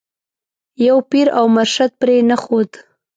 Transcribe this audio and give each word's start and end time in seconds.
یو 0.87 0.97
پیر 1.09 1.27
او 1.39 1.45
مرشد 1.55 1.91
پرې 1.99 2.17
نه 2.29 2.37
ښود. 2.43 2.71